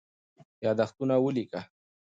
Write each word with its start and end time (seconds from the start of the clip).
یادښتونه 0.65 1.15
ولیکه. 1.25 1.59